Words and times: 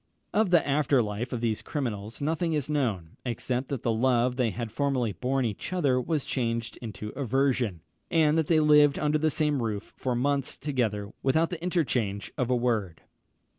Of 0.33 0.49
the 0.49 0.67
after 0.67 1.03
life 1.03 1.31
of 1.31 1.41
these 1.41 1.61
criminals 1.61 2.21
nothing 2.21 2.53
is 2.53 2.71
known, 2.71 3.17
except 3.23 3.67
that 3.69 3.83
the 3.83 3.91
love 3.91 4.35
they 4.35 4.49
had 4.49 4.71
formerly 4.71 5.11
borne 5.11 5.45
each 5.45 5.71
other 5.71 6.01
was 6.01 6.25
changed 6.25 6.75
into 6.81 7.09
aversion, 7.09 7.81
and 8.09 8.35
that 8.35 8.47
they 8.47 8.59
lived 8.59 8.97
under 8.97 9.19
the 9.19 9.29
same 9.29 9.61
roof 9.61 9.93
for 9.95 10.15
months 10.15 10.57
together 10.57 11.11
without 11.21 11.51
the 11.51 11.61
interchange 11.61 12.31
of 12.35 12.49
a 12.49 12.55
word. 12.55 13.01